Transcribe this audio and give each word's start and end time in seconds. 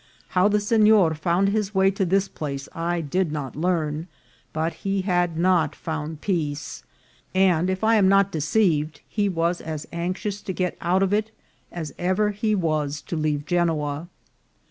How 0.29 0.47
the 0.47 0.59
signer 0.59 1.13
found 1.13 1.49
his 1.49 1.75
way 1.75 1.91
to 1.91 2.05
this 2.05 2.27
place 2.27 2.67
I 2.73 3.01
did 3.01 3.31
not 3.31 3.55
learn, 3.55 4.07
but 4.51 4.73
he 4.81 5.01
had 5.01 5.37
not 5.37 5.75
found 5.75 6.21
peace; 6.21 6.81
and, 7.35 7.69
if 7.69 7.83
I 7.83 7.97
am 7.97 8.09
not 8.09 8.31
deceived, 8.31 9.01
he 9.07 9.29
was 9.29 9.61
as 9.61 9.85
anxious 9.93 10.41
to 10.41 10.53
get 10.53 10.75
out 10.81 11.03
of 11.03 11.13
it 11.13 11.29
as 11.71 11.93
ever 11.99 12.31
he 12.31 12.55
was 12.55 12.99
to 13.03 13.15
leave 13.15 13.45
Genoa. 13.45 14.07